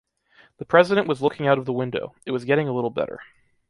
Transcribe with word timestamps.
The 0.57 0.65
president 0.65 1.05
was 1.07 1.21
looking 1.21 1.45
out 1.45 1.59
of 1.59 1.65
the 1.65 1.71
window, 1.73 2.15
it 2.25 2.31
was 2.31 2.43
getting 2.43 2.67
a 2.67 2.73
little 2.73 2.89
better. 2.89 3.21